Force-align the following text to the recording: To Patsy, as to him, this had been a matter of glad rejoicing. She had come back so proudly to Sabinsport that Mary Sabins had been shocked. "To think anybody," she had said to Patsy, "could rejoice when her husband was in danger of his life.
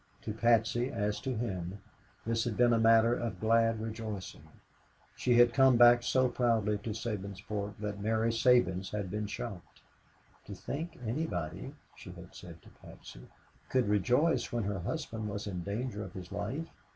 To 0.23 0.33
Patsy, 0.33 0.89
as 0.89 1.19
to 1.19 1.35
him, 1.35 1.79
this 2.25 2.43
had 2.45 2.57
been 2.57 2.73
a 2.73 2.79
matter 2.79 3.13
of 3.13 3.39
glad 3.39 3.79
rejoicing. 3.79 4.41
She 5.15 5.35
had 5.35 5.53
come 5.53 5.77
back 5.77 6.01
so 6.01 6.27
proudly 6.27 6.79
to 6.79 6.89
Sabinsport 6.89 7.75
that 7.79 7.99
Mary 8.01 8.31
Sabins 8.33 8.89
had 8.89 9.11
been 9.11 9.27
shocked. 9.27 9.81
"To 10.47 10.55
think 10.55 10.97
anybody," 11.05 11.75
she 11.95 12.09
had 12.13 12.33
said 12.33 12.63
to 12.63 12.69
Patsy, 12.81 13.27
"could 13.69 13.87
rejoice 13.89 14.51
when 14.51 14.63
her 14.63 14.79
husband 14.79 15.29
was 15.29 15.45
in 15.45 15.61
danger 15.61 16.01
of 16.03 16.13
his 16.13 16.31
life. 16.31 16.65